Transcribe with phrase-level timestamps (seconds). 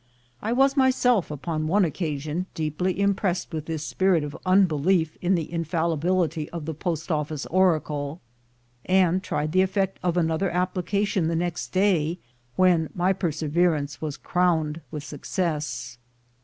[0.41, 5.35] I was myself upon one occasion deeply im pressed with this spirit of unbelief in
[5.35, 8.19] the infallibility of the post office oracle,
[8.83, 12.17] and tried the effect of another application the next day,
[12.55, 15.99] when my perseverance was crowned with success.